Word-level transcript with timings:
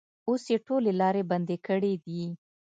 اوس 0.27 0.43
یې 0.51 0.57
ټولې 0.67 0.91
لارې 1.01 1.23
بندې 1.29 1.57
کړې 1.67 1.93
دي. 2.05 2.23